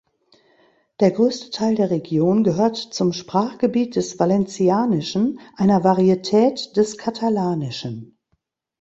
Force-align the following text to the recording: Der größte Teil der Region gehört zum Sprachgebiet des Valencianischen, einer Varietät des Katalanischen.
Der 0.99 1.11
größte 1.11 1.51
Teil 1.51 1.75
der 1.75 1.91
Region 1.91 2.43
gehört 2.43 2.75
zum 2.75 3.13
Sprachgebiet 3.13 3.95
des 3.95 4.17
Valencianischen, 4.17 5.39
einer 5.55 5.83
Varietät 5.83 6.75
des 6.75 6.97
Katalanischen. 6.97 8.17